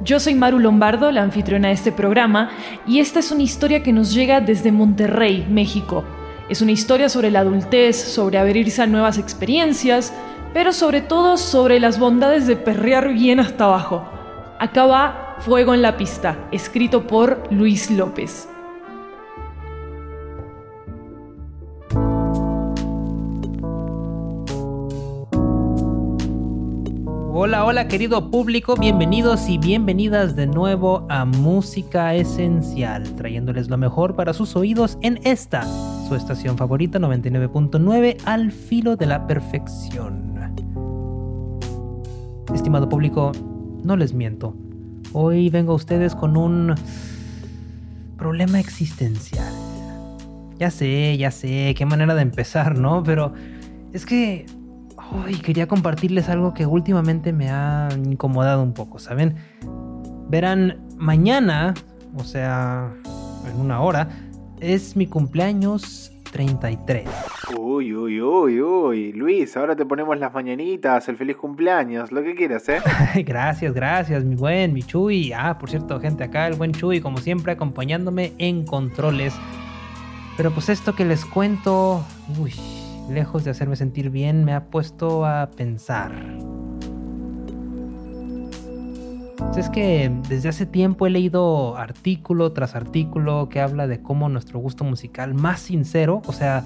Yo 0.00 0.20
soy 0.20 0.34
Maru 0.34 0.60
Lombardo, 0.60 1.10
la 1.10 1.22
anfitriona 1.22 1.68
de 1.68 1.74
este 1.74 1.90
programa, 1.90 2.50
y 2.86 3.00
esta 3.00 3.18
es 3.18 3.32
una 3.32 3.42
historia 3.42 3.82
que 3.82 3.92
nos 3.92 4.14
llega 4.14 4.40
desde 4.40 4.70
Monterrey, 4.70 5.44
México. 5.50 6.04
Es 6.48 6.62
una 6.62 6.70
historia 6.70 7.08
sobre 7.08 7.32
la 7.32 7.40
adultez, 7.40 7.96
sobre 7.96 8.38
abrirse 8.38 8.80
a 8.80 8.86
nuevas 8.86 9.18
experiencias, 9.18 10.12
pero 10.54 10.72
sobre 10.72 11.00
todo 11.00 11.36
sobre 11.36 11.80
las 11.80 11.98
bondades 11.98 12.46
de 12.46 12.56
perrear 12.56 13.12
bien 13.12 13.40
hasta 13.40 13.64
abajo. 13.64 14.08
Acá 14.60 14.86
va 14.86 15.36
Fuego 15.40 15.74
en 15.74 15.82
la 15.82 15.96
pista, 15.96 16.36
escrito 16.52 17.06
por 17.06 17.42
Luis 17.50 17.90
López. 17.90 18.48
Hola, 27.40 27.64
hola 27.64 27.86
querido 27.86 28.32
público, 28.32 28.74
bienvenidos 28.74 29.48
y 29.48 29.58
bienvenidas 29.58 30.34
de 30.34 30.48
nuevo 30.48 31.06
a 31.08 31.24
Música 31.24 32.12
Esencial, 32.16 33.14
trayéndoles 33.14 33.68
lo 33.68 33.78
mejor 33.78 34.16
para 34.16 34.32
sus 34.32 34.56
oídos 34.56 34.98
en 35.02 35.20
esta, 35.22 35.62
su 36.08 36.16
estación 36.16 36.58
favorita 36.58 36.98
99.9 36.98 38.16
al 38.24 38.50
filo 38.50 38.96
de 38.96 39.06
la 39.06 39.28
perfección. 39.28 40.36
Estimado 42.52 42.88
público, 42.88 43.30
no 43.84 43.96
les 43.96 44.12
miento, 44.12 44.56
hoy 45.12 45.48
vengo 45.48 45.74
a 45.74 45.76
ustedes 45.76 46.16
con 46.16 46.36
un 46.36 46.74
problema 48.16 48.58
existencial. 48.58 49.54
Ya 50.58 50.72
sé, 50.72 51.16
ya 51.16 51.30
sé, 51.30 51.72
qué 51.78 51.86
manera 51.86 52.16
de 52.16 52.22
empezar, 52.22 52.76
¿no? 52.76 53.04
Pero 53.04 53.32
es 53.92 54.04
que 54.06 54.44
Hoy 55.10 55.38
quería 55.38 55.66
compartirles 55.66 56.28
algo 56.28 56.52
que 56.52 56.66
últimamente 56.66 57.32
me 57.32 57.50
ha 57.50 57.88
incomodado 57.96 58.62
un 58.62 58.74
poco, 58.74 58.98
¿saben? 58.98 59.36
Verán, 60.28 60.84
mañana, 60.98 61.72
o 62.14 62.24
sea, 62.24 62.92
en 63.50 63.60
una 63.60 63.80
hora, 63.80 64.08
es 64.60 64.96
mi 64.96 65.06
cumpleaños 65.06 66.12
33. 66.30 67.08
Uy, 67.56 67.94
uy, 67.94 68.20
uy, 68.20 68.60
uy. 68.60 69.12
Luis, 69.12 69.56
ahora 69.56 69.74
te 69.74 69.86
ponemos 69.86 70.18
las 70.18 70.34
mañanitas, 70.34 71.08
el 71.08 71.16
feliz 71.16 71.36
cumpleaños, 71.36 72.12
lo 72.12 72.22
que 72.22 72.34
quieras, 72.34 72.68
¿eh? 72.68 72.82
gracias, 73.24 73.72
gracias, 73.72 74.24
mi 74.24 74.34
buen, 74.34 74.74
mi 74.74 74.82
Chuy. 74.82 75.32
Ah, 75.32 75.58
por 75.58 75.70
cierto, 75.70 75.98
gente, 76.00 76.24
acá 76.24 76.46
el 76.48 76.54
buen 76.54 76.72
Chuy, 76.72 77.00
como 77.00 77.18
siempre, 77.18 77.52
acompañándome 77.52 78.34
en 78.36 78.66
controles. 78.66 79.34
Pero 80.36 80.50
pues 80.50 80.68
esto 80.68 80.94
que 80.94 81.04
les 81.04 81.24
cuento, 81.24 82.04
uy, 82.38 82.52
lejos 83.08 83.44
de 83.44 83.50
hacerme 83.50 83.76
sentir 83.76 84.10
bien, 84.10 84.44
me 84.44 84.54
ha 84.54 84.66
puesto 84.66 85.24
a 85.24 85.50
pensar. 85.50 86.12
Es 89.56 89.68
que 89.70 90.10
desde 90.28 90.48
hace 90.48 90.66
tiempo 90.66 91.06
he 91.06 91.10
leído 91.10 91.76
artículo 91.76 92.52
tras 92.52 92.76
artículo 92.76 93.48
que 93.48 93.60
habla 93.60 93.88
de 93.88 94.00
cómo 94.02 94.28
nuestro 94.28 94.60
gusto 94.60 94.84
musical 94.84 95.34
más 95.34 95.58
sincero, 95.60 96.22
o 96.26 96.32
sea, 96.32 96.64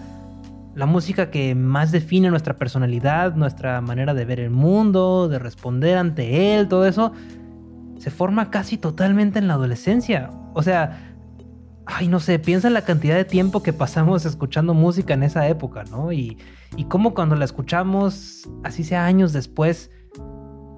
la 0.74 0.86
música 0.86 1.30
que 1.30 1.54
más 1.54 1.92
define 1.92 2.30
nuestra 2.30 2.58
personalidad, 2.58 3.34
nuestra 3.34 3.80
manera 3.80 4.14
de 4.14 4.24
ver 4.24 4.40
el 4.40 4.50
mundo, 4.50 5.28
de 5.28 5.38
responder 5.38 5.96
ante 5.96 6.54
él, 6.54 6.68
todo 6.68 6.86
eso, 6.86 7.12
se 7.98 8.10
forma 8.10 8.50
casi 8.50 8.78
totalmente 8.78 9.38
en 9.38 9.48
la 9.48 9.54
adolescencia. 9.54 10.30
O 10.54 10.62
sea, 10.62 11.11
ay, 11.86 12.08
no 12.08 12.20
sé, 12.20 12.38
piensa 12.38 12.68
en 12.68 12.74
la 12.74 12.84
cantidad 12.84 13.16
de 13.16 13.24
tiempo 13.24 13.62
que 13.62 13.72
pasamos 13.72 14.24
escuchando 14.24 14.74
música 14.74 15.14
en 15.14 15.22
esa 15.22 15.48
época, 15.48 15.84
¿no? 15.84 16.12
Y, 16.12 16.38
y 16.76 16.84
cómo 16.84 17.14
cuando 17.14 17.36
la 17.36 17.44
escuchamos, 17.44 18.48
así 18.62 18.84
sea 18.84 19.04
años 19.04 19.32
después, 19.32 19.90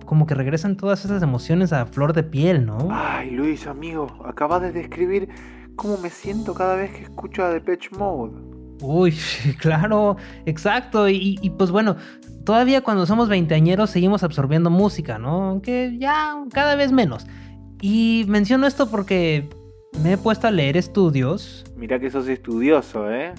como 0.07 0.27
que 0.27 0.35
regresan 0.35 0.77
todas 0.77 1.05
esas 1.05 1.23
emociones 1.23 1.73
a 1.73 1.87
flor 1.87 2.13
de 2.13 2.23
piel, 2.23 2.67
¿no? 2.67 2.89
Ay, 2.91 3.31
Luis, 3.31 3.67
amigo, 3.67 4.09
acabas 4.25 4.63
de 4.63 4.73
describir 4.73 5.29
cómo 5.77 5.99
me 5.99 6.11
siento 6.11 6.55
cada 6.55 6.77
vez 6.77 6.93
que 6.93 7.03
escucho 7.03 7.45
a 7.45 7.51
Depeche 7.51 7.91
Mode. 7.97 8.35
Uy, 8.81 9.15
claro, 9.59 10.17
exacto. 10.47 11.09
Y, 11.09 11.39
y 11.41 11.51
pues 11.51 11.71
bueno, 11.71 11.97
todavía 12.45 12.83
cuando 12.83 13.07
somos 13.07 13.29
veinteañeros 13.29 13.91
seguimos 13.91 14.23
absorbiendo 14.23 14.71
música, 14.71 15.19
¿no? 15.19 15.49
Aunque 15.49 15.97
ya 15.99 16.37
cada 16.53 16.77
vez 16.77 16.93
menos. 16.93 17.27
Y 17.81 18.25
menciono 18.29 18.67
esto 18.67 18.91
porque 18.91 19.49
me 20.03 20.13
he 20.13 20.17
puesto 20.19 20.47
a 20.47 20.51
leer 20.51 20.77
estudios. 20.77 21.65
Mira 21.77 21.99
que 21.99 22.11
sos 22.11 22.29
estudioso, 22.29 23.11
¿eh? 23.11 23.33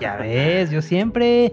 Ya 0.00 0.16
ves, 0.16 0.70
yo 0.70 0.82
siempre... 0.82 1.52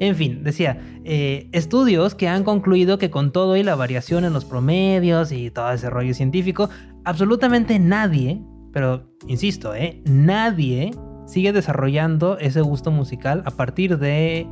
En 0.00 0.14
fin, 0.14 0.44
decía, 0.44 0.80
eh, 1.04 1.48
estudios 1.52 2.14
que 2.14 2.28
han 2.28 2.44
concluido 2.44 2.98
que 2.98 3.10
con 3.10 3.32
todo 3.32 3.56
y 3.56 3.64
la 3.64 3.74
variación 3.74 4.24
en 4.24 4.32
los 4.32 4.44
promedios 4.44 5.32
y 5.32 5.50
todo 5.50 5.72
ese 5.72 5.90
rollo 5.90 6.14
científico, 6.14 6.70
absolutamente 7.04 7.80
nadie, 7.80 8.40
pero 8.72 9.10
insisto, 9.26 9.74
¿eh? 9.74 10.00
Nadie 10.04 10.92
sigue 11.26 11.52
desarrollando 11.52 12.38
ese 12.38 12.60
gusto 12.60 12.90
musical 12.90 13.42
a 13.44 13.50
partir 13.50 13.98
de... 13.98 14.46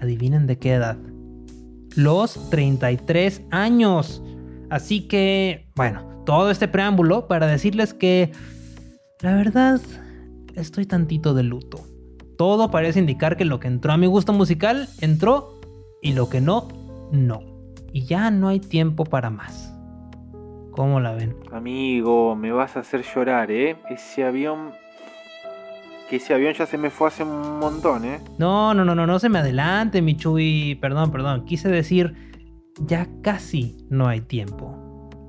Adivinen 0.00 0.46
de 0.46 0.58
qué 0.58 0.74
edad. 0.74 0.98
Los 1.96 2.50
33 2.50 3.42
años. 3.50 4.22
Así 4.70 5.08
que, 5.08 5.70
bueno, 5.74 6.13
todo 6.24 6.50
este 6.50 6.68
preámbulo 6.68 7.26
para 7.28 7.46
decirles 7.46 7.94
que 7.94 8.32
la 9.20 9.34
verdad 9.34 9.80
estoy 10.54 10.86
tantito 10.86 11.34
de 11.34 11.42
luto. 11.42 11.80
Todo 12.36 12.70
parece 12.70 12.98
indicar 12.98 13.36
que 13.36 13.44
lo 13.44 13.60
que 13.60 13.68
entró 13.68 13.92
a 13.92 13.96
mi 13.96 14.06
gusto 14.06 14.32
musical 14.32 14.88
entró 15.00 15.60
y 16.02 16.12
lo 16.12 16.28
que 16.28 16.40
no, 16.40 16.68
no. 17.12 17.42
Y 17.92 18.04
ya 18.04 18.30
no 18.30 18.48
hay 18.48 18.60
tiempo 18.60 19.04
para 19.04 19.30
más. 19.30 19.72
¿Cómo 20.72 20.98
la 20.98 21.12
ven? 21.12 21.36
Amigo, 21.52 22.34
me 22.34 22.50
vas 22.50 22.76
a 22.76 22.80
hacer 22.80 23.04
llorar, 23.14 23.50
¿eh? 23.50 23.76
Ese 23.88 24.24
avión... 24.24 24.72
Que 26.10 26.16
ese 26.16 26.34
avión 26.34 26.52
ya 26.52 26.66
se 26.66 26.76
me 26.76 26.90
fue 26.90 27.08
hace 27.08 27.22
un 27.22 27.60
montón, 27.60 28.04
¿eh? 28.04 28.20
No, 28.36 28.74
no, 28.74 28.84
no, 28.84 28.94
no, 28.94 29.06
no 29.06 29.18
se 29.18 29.28
me 29.28 29.38
adelante, 29.38 30.02
Michui. 30.02 30.74
Perdón, 30.74 31.12
perdón. 31.12 31.44
Quise 31.44 31.68
decir, 31.68 32.14
ya 32.80 33.08
casi 33.22 33.86
no 33.88 34.08
hay 34.08 34.20
tiempo. 34.20 34.83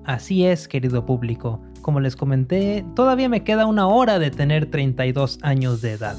Así 0.06 0.46
es, 0.46 0.68
querido 0.68 1.06
público. 1.06 1.62
Como 1.82 2.00
les 2.00 2.16
comenté, 2.16 2.86
todavía 2.96 3.28
me 3.30 3.44
queda 3.44 3.66
una 3.66 3.88
hora 3.88 4.20
de 4.20 4.32
tener 4.32 4.70
32 4.70 5.40
años 5.42 5.82
de 5.82 5.94
edad. 5.94 6.16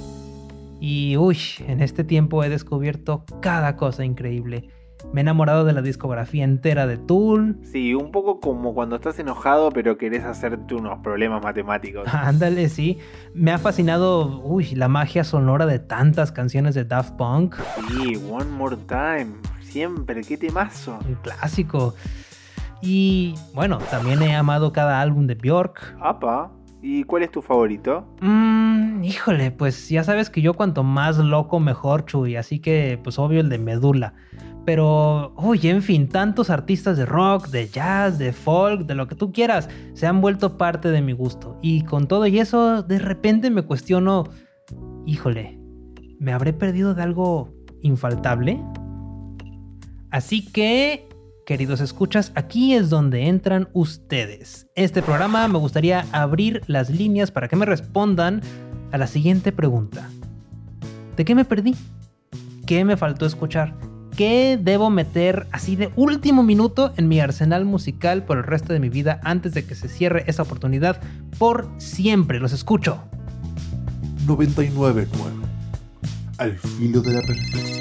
Y 0.81 1.17
uy, 1.17 1.39
en 1.67 1.81
este 1.81 2.05
tiempo 2.05 2.43
he 2.43 2.49
descubierto 2.49 3.25
cada 3.41 3.77
cosa 3.77 4.05
increíble. 4.05 4.69
Me 5.13 5.21
he 5.21 5.23
enamorado 5.23 5.65
de 5.65 5.73
la 5.73 5.83
discografía 5.83 6.43
entera 6.43 6.87
de 6.87 6.97
Tool. 6.97 7.59
Sí, 7.63 7.95
un 7.95 8.11
poco 8.11 8.41
como 8.41 8.75
cuando 8.75 8.97
estás 8.97 9.19
enojado 9.19 9.71
pero 9.71 9.97
querés 9.99 10.25
hacerte 10.25 10.75
unos 10.75 10.99
problemas 10.99 11.43
matemáticos. 11.43 12.09
Ándale, 12.13 12.69
sí. 12.69 12.99
Me 13.35 13.53
ha 13.53 13.59
fascinado, 13.59 14.41
uy, 14.43 14.75
la 14.75 14.89
magia 14.89 15.23
sonora 15.23 15.67
de 15.67 15.79
tantas 15.79 16.33
canciones 16.33 16.75
de 16.75 16.85
Daft 16.85 17.15
Punk. 17.15 17.55
Sí, 17.89 18.17
One 18.29 18.51
More 18.51 18.77
Time. 18.89 19.29
Siempre, 19.63 20.23
qué 20.23 20.37
temazo. 20.37 20.99
Un 21.07 21.15
clásico. 21.17 21.95
Y 22.83 23.35
bueno, 23.55 23.79
también 23.91 24.23
he 24.23 24.35
amado 24.35 24.73
cada 24.73 25.01
álbum 25.01 25.27
de 25.27 25.35
Björk. 25.35 25.97
Apa. 26.01 26.51
¿Y 26.83 27.05
cuál 27.05 27.23
es 27.23 27.31
tu 27.31 27.43
favorito? 27.43 28.07
Mmm, 28.21 29.03
híjole, 29.03 29.51
pues 29.51 29.89
ya 29.89 30.05
sabes 30.05 30.31
que 30.31 30.43
yo 30.43 30.55
cuanto 30.55 30.85
más 30.85 31.19
loco 31.19 31.59
mejor, 31.59 32.05
Chuy, 32.05 32.37
así 32.37 32.61
que 32.61 33.01
pues 33.03 33.19
obvio 33.19 33.41
el 33.41 33.49
de 33.49 33.59
Medula. 33.59 34.15
Pero, 34.65 35.33
oye, 35.37 35.71
en 35.71 35.81
fin, 35.81 36.09
tantos 36.09 36.51
artistas 36.51 36.97
de 36.97 37.07
rock, 37.07 37.49
de 37.49 37.69
jazz, 37.69 38.19
de 38.19 38.33
folk, 38.33 38.83
de 38.83 38.97
lo 38.97 39.07
que 39.07 39.15
tú 39.15 39.33
quieras, 39.33 39.69
se 39.95 40.07
han 40.07 40.21
vuelto 40.21 40.57
parte 40.57 40.91
de 40.91 41.03
mi 41.03 41.13
gusto. 41.13 41.59
Y 41.63 41.83
con 41.83 42.09
todo 42.09 42.27
y 42.27 42.41
eso, 42.41 42.83
de 42.83 42.99
repente 42.99 43.51
me 43.51 43.63
cuestiono, 43.63 44.25
híjole, 45.07 45.61
¿me 46.19 46.33
habré 46.33 46.53
perdido 46.53 46.95
de 46.95 47.03
algo 47.03 47.55
infaltable? 47.83 48.61
Así 50.11 50.45
que, 50.51 51.09
queridos 51.47 51.81
escuchas, 51.81 52.33
aquí 52.35 52.75
es 52.75 52.91
donde 52.91 53.29
entran 53.29 53.69
ustedes. 53.73 54.67
Este 54.75 55.01
programa 55.01 55.47
me 55.47 55.59
gustaría 55.59 56.05
abrir 56.11 56.61
las 56.67 56.91
líneas 56.91 57.31
para 57.31 57.47
que 57.47 57.55
me 57.55 57.65
respondan 57.65 58.43
a 58.91 58.99
la 58.99 59.07
siguiente 59.07 59.53
pregunta. 59.53 60.11
¿De 61.17 61.25
qué 61.25 61.37
me 61.37 61.45
perdí? 61.45 61.77
¿Qué 62.67 62.85
me 62.85 62.97
faltó 62.97 63.27
escuchar? 63.27 63.75
¿Qué 64.17 64.59
debo 64.61 64.91
meter 64.91 65.47
así 65.53 65.77
de 65.77 65.91
último 65.95 66.43
minuto 66.43 66.93
en 66.97 67.07
mi 67.07 67.21
arsenal 67.21 67.65
musical 67.65 68.25
por 68.25 68.39
el 68.39 68.45
resto 68.45 68.73
de 68.73 68.81
mi 68.81 68.89
vida 68.89 69.21
antes 69.23 69.55
de 69.55 69.65
que 69.65 69.77
se 69.77 69.89
cierre 69.89 70.25
esa 70.27 70.43
oportunidad 70.43 71.01
por 71.39 71.71
siempre? 71.79 72.41
Los 72.41 72.53
escucho. 72.53 72.99
99.9 74.27 75.07
Al 76.39 76.59
filo 76.59 77.01
de 77.03 77.13
la 77.13 77.21
perfección. 77.21 77.76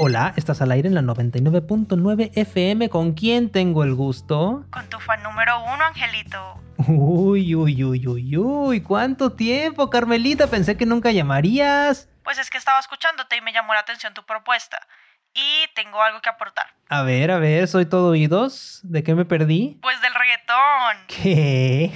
Hola, 0.00 0.32
estás 0.36 0.62
al 0.62 0.70
aire 0.70 0.86
en 0.86 0.94
la 0.94 1.02
99.9 1.02 2.30
FM. 2.32 2.88
¿Con 2.88 3.14
quién 3.14 3.50
tengo 3.50 3.82
el 3.82 3.96
gusto? 3.96 4.64
Con 4.70 4.88
tu 4.88 5.00
fan 5.00 5.24
número 5.24 5.60
uno, 5.60 5.84
Angelito. 5.84 6.60
Uy, 6.86 7.56
uy, 7.56 7.82
uy, 7.82 8.06
uy, 8.06 8.36
uy. 8.36 8.80
¿Cuánto 8.80 9.32
tiempo, 9.32 9.90
Carmelita? 9.90 10.46
Pensé 10.46 10.76
que 10.76 10.86
nunca 10.86 11.10
llamarías. 11.10 12.08
Pues 12.22 12.38
es 12.38 12.48
que 12.48 12.58
estaba 12.58 12.78
escuchándote 12.78 13.36
y 13.36 13.40
me 13.40 13.52
llamó 13.52 13.74
la 13.74 13.80
atención 13.80 14.14
tu 14.14 14.24
propuesta. 14.24 14.86
Y 15.34 15.66
tengo 15.74 16.00
algo 16.00 16.20
que 16.20 16.28
aportar. 16.28 16.66
A 16.88 17.02
ver, 17.02 17.32
a 17.32 17.38
ver, 17.38 17.66
soy 17.66 17.84
todo 17.84 18.10
oídos. 18.10 18.78
¿De 18.84 19.02
qué 19.02 19.16
me 19.16 19.24
perdí? 19.24 19.80
Pues 19.82 20.00
del 20.00 20.14
reggaetón. 20.14 21.06
¿Qué? 21.08 21.92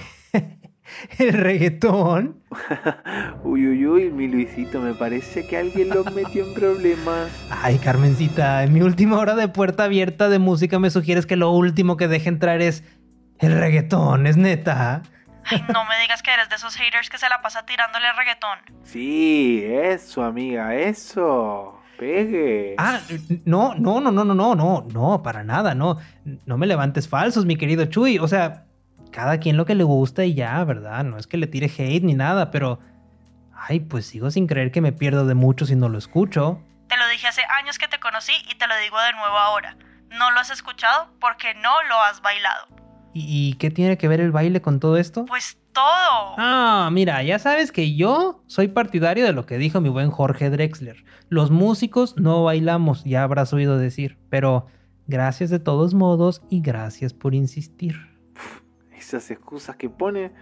¿El 1.19 1.32
reggaetón? 1.32 2.43
uy, 3.44 3.66
uy, 3.66 3.87
uy, 3.87 4.10
mi 4.10 4.28
Luisito, 4.28 4.81
me 4.81 4.94
parece 4.94 5.46
que 5.46 5.56
alguien 5.56 5.90
lo 5.90 6.04
metió 6.04 6.46
en 6.46 6.54
problemas. 6.54 7.31
Ay, 7.50 7.78
Carmencita, 7.78 8.64
en 8.64 8.72
mi 8.72 8.82
última 8.82 9.19
hora 9.19 9.34
de 9.34 9.49
puerta 9.49 9.84
abierta 9.84 10.28
de 10.28 10.38
música 10.38 10.78
me 10.78 10.90
sugieres 10.90 11.26
que 11.26 11.37
lo 11.37 11.50
último 11.50 11.96
que 11.96 12.08
deje 12.08 12.28
entrar 12.28 12.60
es 12.60 12.84
el 13.38 13.58
reggaetón, 13.58 14.26
¿es 14.26 14.37
neta? 14.37 15.02
Ay, 15.44 15.64
no 15.72 15.84
me 15.84 15.99
digas 16.00 16.22
que 16.22 16.32
eres 16.32 16.49
de 16.49 16.56
esos 16.56 16.76
haters 16.76 17.10
que 17.10 17.19
se 17.19 17.28
la 17.28 17.43
pasa 17.43 17.66
tirándole 17.66 18.08
el 18.08 18.16
reggaetón. 18.16 18.58
Sí, 18.84 19.62
eso, 19.64 20.22
amiga, 20.22 20.75
eso. 20.75 21.78
Pegue. 21.98 22.75
Ah, 22.78 23.00
no, 23.44 23.75
no, 23.75 24.00
no, 24.00 24.10
no, 24.10 24.25
no, 24.25 24.34
no, 24.34 24.55
no, 24.55 24.87
no, 24.93 25.22
para 25.22 25.44
nada, 25.44 25.75
no. 25.75 25.98
No 26.46 26.58
me 26.58 26.66
levantes 26.66 27.08
falsos, 27.08 27.44
mi 27.44 27.56
querido 27.56 27.84
Chuy. 27.87 28.19
O 28.19 28.28
sea, 28.28 28.66
cada 29.12 29.38
quien 29.38 29.56
lo 29.56 29.66
que 29.66 29.76
le 29.76 29.84
gusta 29.84 30.24
y 30.24 30.34
ya, 30.34 30.64
¿verdad? 30.64 31.04
No 31.04 31.18
es 31.18 31.28
que 31.28 31.36
le 31.36 31.46
tire 31.46 31.66
hate 31.66 32.02
ni 32.02 32.14
nada, 32.14 32.50
pero... 32.50 32.80
Ay, 33.54 33.78
pues 33.78 34.06
sigo 34.06 34.28
sin 34.32 34.48
creer 34.48 34.72
que 34.72 34.80
me 34.80 34.90
pierdo 34.90 35.24
de 35.24 35.34
mucho 35.34 35.66
si 35.66 35.76
no 35.76 35.88
lo 35.88 35.96
escucho. 35.96 36.60
Te 36.88 36.96
lo 36.96 37.06
dije 37.08 37.28
hace 37.28 37.42
años 37.60 37.78
que 37.78 37.86
te 37.86 38.00
conocí 38.00 38.32
y 38.50 38.56
te 38.56 38.66
lo 38.66 38.76
digo 38.78 39.00
de 39.00 39.12
nuevo 39.12 39.38
ahora. 39.38 39.76
No 40.10 40.32
lo 40.32 40.40
has 40.40 40.50
escuchado 40.50 41.12
porque 41.20 41.54
no 41.54 41.82
lo 41.84 42.02
has 42.02 42.20
bailado. 42.22 42.66
¿Y, 43.14 43.54
qué 43.60 43.70
tiene 43.70 43.98
que 43.98 44.08
ver 44.08 44.20
el 44.20 44.32
baile 44.32 44.62
con 44.62 44.80
todo 44.80 44.96
esto? 44.96 45.26
Pues 45.26 45.58
todo. 45.72 46.34
Ah, 46.38 46.88
mira, 46.90 47.22
ya 47.22 47.38
sabes 47.38 47.70
que 47.70 47.94
yo 47.94 48.42
soy 48.46 48.68
partidario 48.68 49.24
de 49.24 49.32
lo 49.32 49.46
que 49.46 49.58
dijo 49.58 49.80
mi 49.80 49.90
buen 49.90 50.10
Jorge 50.10 50.50
Drexler. 50.50 51.04
Los 51.28 51.50
músicos 51.50 52.16
no 52.16 52.42
bailamos, 52.42 53.04
ya 53.04 53.22
habrás 53.22 53.52
oído 53.52 53.78
decir, 53.78 54.18
pero 54.30 54.66
gracias 55.06 55.50
de 55.50 55.58
todos 55.58 55.92
modos 55.94 56.42
y 56.48 56.62
gracias 56.62 57.12
por 57.12 57.34
insistir 57.34 58.11
esas 59.12 59.30
excusas 59.30 59.76
que 59.76 59.90
pone 59.90 60.32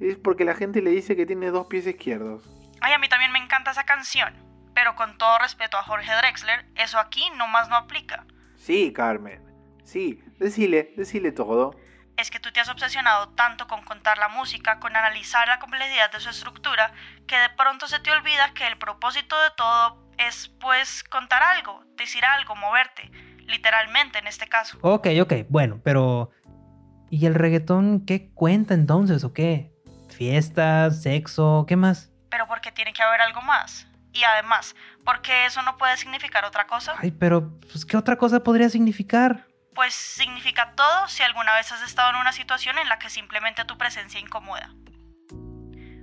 es 0.00 0.16
porque 0.16 0.44
la 0.44 0.54
gente 0.54 0.82
le 0.82 0.90
dice 0.90 1.16
que 1.16 1.26
tiene 1.26 1.50
dos 1.50 1.66
pies 1.66 1.86
izquierdos. 1.86 2.48
Ay, 2.80 2.92
a 2.92 2.98
mí 2.98 3.08
también 3.08 3.32
me 3.32 3.38
encanta 3.38 3.70
esa 3.70 3.84
canción. 3.84 4.34
Pero 4.74 4.94
con 4.94 5.18
todo 5.18 5.38
respeto 5.38 5.76
a 5.76 5.82
Jorge 5.82 6.12
Drexler, 6.14 6.64
eso 6.76 6.98
aquí 6.98 7.28
nomás 7.36 7.68
no 7.68 7.76
aplica. 7.76 8.24
Sí, 8.56 8.92
Carmen. 8.92 9.42
Sí, 9.84 10.22
decile, 10.38 10.94
decile 10.96 11.32
todo. 11.32 11.76
Es 12.16 12.30
que 12.30 12.38
tú 12.38 12.52
te 12.52 12.60
has 12.60 12.68
obsesionado 12.68 13.30
tanto 13.30 13.66
con 13.66 13.82
contar 13.82 14.18
la 14.18 14.28
música, 14.28 14.78
con 14.78 14.94
analizar 14.94 15.48
la 15.48 15.58
complejidad 15.58 16.12
de 16.12 16.20
su 16.20 16.30
estructura, 16.30 16.92
que 17.26 17.36
de 17.36 17.50
pronto 17.50 17.88
se 17.88 17.98
te 17.98 18.10
olvida 18.10 18.52
que 18.54 18.66
el 18.66 18.78
propósito 18.78 19.40
de 19.40 19.50
todo 19.56 20.08
es, 20.18 20.48
pues, 20.60 21.02
contar 21.04 21.42
algo, 21.42 21.82
decir 21.96 22.24
algo, 22.24 22.54
moverte. 22.56 23.10
Literalmente 23.46 24.18
en 24.18 24.28
este 24.28 24.46
caso. 24.48 24.78
Ok, 24.82 25.08
ok, 25.20 25.32
bueno, 25.48 25.80
pero 25.82 26.30
¿Y 27.10 27.26
el 27.26 27.34
reggaetón 27.34 28.06
qué 28.06 28.30
cuenta 28.32 28.74
entonces 28.74 29.24
o 29.24 29.32
qué? 29.32 29.72
¿Fiestas, 30.08 31.02
sexo, 31.02 31.64
qué 31.66 31.76
más? 31.76 32.12
Pero 32.30 32.46
porque 32.46 32.70
tiene 32.70 32.92
que 32.92 33.02
haber 33.02 33.20
algo 33.20 33.42
más. 33.42 33.88
Y 34.12 34.22
además, 34.22 34.74
porque 35.04 35.46
eso 35.46 35.62
no 35.62 35.76
puede 35.76 35.96
significar 35.96 36.44
otra 36.44 36.66
cosa. 36.66 36.94
Ay, 36.98 37.10
pero 37.10 37.56
pues, 37.72 37.84
¿qué 37.84 37.96
otra 37.96 38.16
cosa 38.16 38.40
podría 38.40 38.68
significar? 38.68 39.46
Pues 39.74 39.94
significa 39.94 40.72
todo 40.76 41.08
si 41.08 41.22
alguna 41.22 41.54
vez 41.56 41.70
has 41.72 41.82
estado 41.82 42.10
en 42.10 42.16
una 42.16 42.32
situación 42.32 42.78
en 42.78 42.88
la 42.88 42.98
que 42.98 43.10
simplemente 43.10 43.64
tu 43.64 43.76
presencia 43.76 44.20
incomoda. 44.20 44.74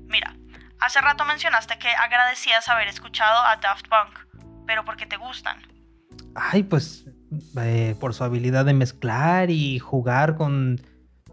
Mira, 0.08 0.36
hace 0.80 1.02
rato 1.02 1.26
mencionaste 1.26 1.78
que 1.80 1.90
agradecías 1.90 2.68
haber 2.70 2.88
escuchado 2.88 3.42
a 3.46 3.58
Daft 3.58 3.88
Punk, 3.88 4.66
pero 4.66 4.86
¿por 4.86 4.96
qué 4.96 5.06
te 5.06 5.18
gustan? 5.18 5.62
Ay, 6.34 6.64
pues 6.64 7.06
eh, 7.62 7.96
por 8.00 8.14
su 8.14 8.24
habilidad 8.24 8.66
de 8.66 8.74
mezclar 8.74 9.50
y 9.50 9.80
jugar 9.80 10.36
con 10.36 10.82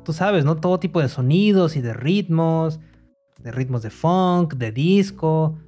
tú 0.05 0.12
sabes, 0.12 0.45
¿no? 0.45 0.56
Todo 0.56 0.79
tipo 0.79 1.01
de 1.01 1.09
sonidos 1.09 1.77
y 1.77 1.81
de 1.81 1.95
ritmos, 1.95 2.79
de 3.39 3.51
ritmos 3.51 3.83
de 3.83 3.91
funk, 3.91 4.55
de 4.55 4.71
disco. 4.71 5.59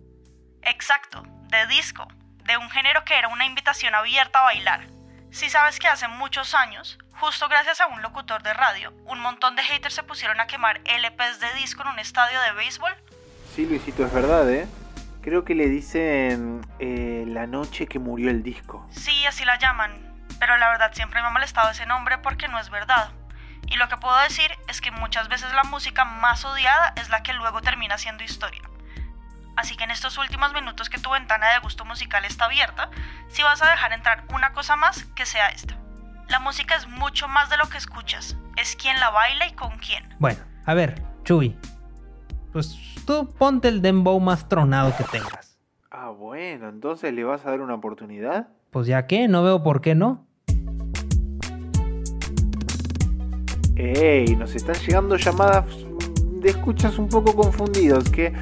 Exacto, 0.63 1.23
de 1.49 1.67
disco, 1.67 2.07
de 2.45 2.57
un 2.57 2.71
género 2.71 3.05
que 3.05 3.15
era 3.19 3.29
una 3.29 3.47
invitación 3.47 3.95
abierta 3.95 4.41
a 4.41 4.45
bailar. 4.45 4.87
Si 5.31 5.51
sabes 5.51 5.79
que 5.79 5.89
hace 5.89 6.09
muchos 6.09 6.55
años, 6.55 6.99
justo 7.21 7.49
gracias 7.49 7.81
a 7.81 7.87
un 7.89 8.03
locutor 8.03 8.43
de 8.43 8.55
radio, 8.55 8.93
un 9.07 9.21
montón 9.21 9.57
de 9.57 9.63
haters 9.63 9.95
se 9.95 10.03
pusieron 10.03 10.41
a 10.41 10.47
quemar 10.47 10.81
LPs 10.81 11.41
de 11.41 11.53
disco 11.59 11.83
en 11.83 11.89
un 11.89 11.99
estadio 11.99 12.41
de 12.43 12.53
béisbol. 12.53 12.93
Sí, 13.55 13.67
Luisito, 13.67 14.05
es 14.05 14.13
verdad, 14.13 14.49
¿eh? 14.51 14.67
Creo 15.23 15.45
que 15.45 15.55
le 15.55 15.69
dicen 15.69 16.61
eh, 16.79 17.25
la 17.27 17.47
noche 17.47 17.87
que 17.87 17.99
murió 17.99 18.31
el 18.31 18.43
disco. 18.43 18.87
Sí, 18.91 19.27
así 19.27 19.45
la 19.45 19.59
llaman. 19.59 20.07
Pero 20.39 20.57
la 20.57 20.69
verdad 20.69 20.93
siempre 20.93 21.21
me 21.21 21.29
ha 21.29 21.31
molestado 21.31 21.71
ese 21.71 21.87
nombre 21.87 22.19
porque 22.19 22.49
no 22.49 22.59
es 22.59 22.71
verdad. 22.71 23.11
Y 23.67 23.77
lo 23.77 23.89
que 23.89 23.97
puedo 23.97 24.17
decir 24.21 24.51
es 24.69 24.81
que 24.81 24.91
muchas 24.91 25.29
veces 25.29 25.53
la 25.55 25.65
música 25.65 26.05
más 26.05 26.45
odiada 26.45 26.93
es 26.97 27.11
la 27.11 27.23
que 27.23 27.35
luego 27.35 27.61
termina 27.63 27.99
siendo 27.99 28.25
historia. 28.25 28.63
Así 29.57 29.77
que 29.77 29.85
en 29.85 29.91
estos 29.91 30.19
últimos 30.19 30.53
minutos 30.53 30.91
que 30.91 30.99
tu 30.99 31.11
ventana 31.11 31.51
de 31.53 31.59
gusto 31.61 31.85
musical 31.85 32.25
está 32.25 32.45
abierta, 32.45 32.91
si 33.29 33.43
vas 33.43 33.63
a 33.63 33.71
dejar 33.71 33.93
entrar 33.93 34.25
una 34.33 34.53
cosa 34.53 34.77
más, 34.77 35.05
que 35.17 35.25
sea 35.25 35.49
esta. 35.49 35.77
La 36.29 36.41
música 36.41 36.77
es 36.77 36.87
mucho 36.89 37.27
más 37.29 37.49
de 37.51 37.57
lo 37.57 37.69
que 37.69 37.79
escuchas, 37.79 38.37
es 38.57 38.77
quién 38.77 39.01
la 39.01 39.11
baila 39.11 39.47
y 39.47 39.53
con 39.53 39.79
quién. 39.79 40.15
Bueno, 40.19 40.41
a 40.67 40.75
ver, 40.75 41.03
Chuy, 41.25 41.57
pues 42.53 42.77
tú 43.07 43.33
ponte 43.39 43.69
el 43.69 43.81
dembow 43.81 44.21
más 44.21 44.49
tronado 44.49 44.95
que 44.97 45.05
tengas. 45.05 45.59
Ah, 45.91 46.11
bueno, 46.11 46.69
entonces 46.69 47.15
le 47.15 47.25
vas 47.25 47.47
a 47.47 47.51
dar 47.51 47.61
una 47.61 47.75
oportunidad. 47.75 48.49
Pues 48.71 48.87
ya 48.87 49.07
que, 49.07 49.29
no 49.29 49.43
veo 49.43 49.63
por 49.63 49.81
qué 49.81 49.95
no. 49.95 50.27
Ey, 53.77 54.35
nos 54.37 54.57
están 54.57 54.75
llegando 54.77 55.17
llamadas 55.17 55.67
de 56.41 56.49
escuchas 56.49 56.99
un 56.99 57.09
poco 57.09 57.37
confundidos. 57.37 58.09
¿Qué, 58.11 58.33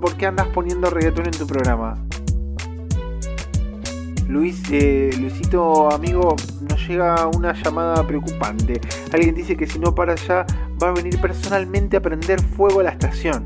¿Por 0.00 0.16
qué 0.16 0.26
andas 0.26 0.48
poniendo 0.48 0.90
reggaetón 0.90 1.26
en 1.26 1.32
tu 1.32 1.46
programa? 1.46 2.04
Luis, 4.28 4.60
eh, 4.72 5.10
Luisito, 5.20 5.92
amigo, 5.92 6.34
nos 6.68 6.88
llega 6.88 7.28
una 7.28 7.52
llamada 7.52 8.04
preocupante. 8.04 8.80
Alguien 9.12 9.36
dice 9.36 9.56
que 9.56 9.68
si 9.68 9.78
no 9.78 9.94
para 9.94 10.14
allá 10.14 10.46
va 10.82 10.88
a 10.88 10.92
venir 10.92 11.20
personalmente 11.20 11.96
a 11.96 12.02
prender 12.02 12.42
fuego 12.42 12.80
a 12.80 12.84
la 12.84 12.90
estación. 12.90 13.44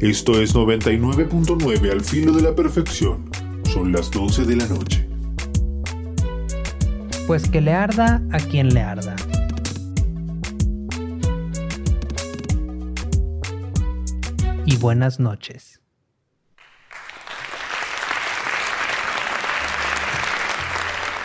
Esto 0.00 0.40
es 0.40 0.54
99.9 0.54 1.90
al 1.90 2.02
filo 2.02 2.32
de 2.32 2.42
la 2.42 2.54
perfección. 2.54 3.30
Son 3.72 3.92
las 3.92 4.10
12 4.10 4.44
de 4.44 4.56
la 4.56 4.66
noche. 4.66 5.07
Pues 7.28 7.50
que 7.50 7.60
le 7.60 7.74
arda 7.74 8.22
a 8.32 8.38
quien 8.38 8.72
le 8.72 8.80
arda. 8.80 9.14
Y 14.64 14.78
buenas 14.78 15.20
noches. 15.20 15.78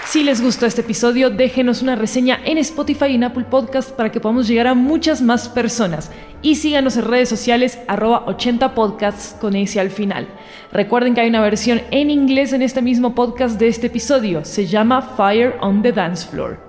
Si 0.06 0.24
les 0.24 0.42
gustó 0.42 0.66
este 0.66 0.82
episodio, 0.82 1.30
déjenos 1.30 1.82
una 1.82 1.96
reseña 1.96 2.38
en 2.44 2.58
Spotify 2.58 3.06
y 3.06 3.16
en 3.16 3.24
Apple 3.24 3.46
Podcast 3.50 3.92
para 3.92 4.12
que 4.12 4.20
podamos 4.20 4.50
llegar 4.50 4.68
a 4.68 4.74
muchas 4.74 5.22
más 5.22 5.48
personas. 5.48 6.12
Y 6.44 6.56
síganos 6.56 6.98
en 6.98 7.06
redes 7.06 7.30
sociales 7.30 7.80
arroba 7.88 8.26
80podcasts 8.28 9.40
con 9.40 9.56
ese 9.56 9.80
al 9.80 9.90
final. 9.90 10.28
Recuerden 10.72 11.16
que 11.16 11.22
hay 11.22 11.30
una 11.30 11.42
versión 11.42 11.82
en 11.90 12.12
inglés 12.12 12.54
en 12.54 12.62
este 12.62 12.84
mismo 12.84 13.16
podcast 13.16 13.60
de 13.60 13.70
este 13.70 13.88
episodio, 13.88 14.46
se 14.46 14.68
llama 14.68 15.02
Fire 15.02 15.56
on 15.62 15.82
the 15.82 15.92
Dance 15.92 16.28
Floor. 16.28 16.60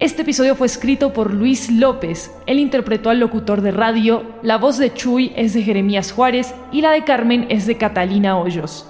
Este 0.00 0.22
episodio 0.22 0.56
fue 0.56 0.66
escrito 0.66 1.12
por 1.12 1.32
Luis 1.32 1.70
López. 1.70 2.32
Él 2.46 2.58
interpretó 2.58 3.10
al 3.10 3.20
locutor 3.20 3.60
de 3.60 3.70
radio, 3.70 4.24
la 4.42 4.56
voz 4.56 4.78
de 4.78 4.92
Chuy 4.92 5.32
es 5.36 5.52
de 5.52 5.62
Jeremías 5.62 6.10
Juárez 6.10 6.54
y 6.72 6.80
la 6.80 6.90
de 6.90 7.04
Carmen 7.04 7.46
es 7.50 7.66
de 7.66 7.76
Catalina 7.76 8.38
Hoyos. 8.38 8.86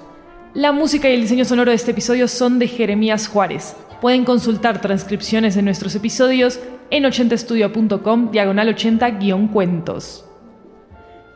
La 0.55 0.73
música 0.73 1.11
y 1.11 1.15
el 1.15 1.21
diseño 1.23 1.45
sonoro 1.45 1.71
de 1.71 1.77
este 1.77 1.91
episodio 1.91 2.27
son 2.27 2.59
de 2.59 2.69
Jeremías 2.69 3.29
Juárez. 3.29 3.77
Pueden 4.01 4.25
consultar 4.25 4.81
transcripciones 4.81 5.55
de 5.55 5.63
nuestros 5.63 5.95
episodios 5.95 6.61
en 6.91 7.05
80estudio.com 7.05 8.31
diagonal 8.31 8.75
80-cuentos. 8.75 10.27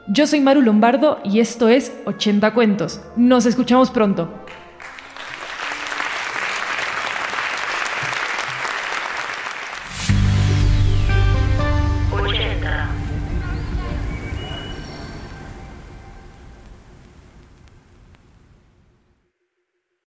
Yo 0.08 0.26
soy 0.26 0.40
Maru 0.40 0.60
Lombardo 0.60 1.18
y 1.24 1.40
esto 1.40 1.68
es 1.68 1.92
80 2.04 2.52
Cuentos. 2.52 3.00
Nos 3.16 3.46
escuchamos 3.46 3.90
pronto. 3.90 4.43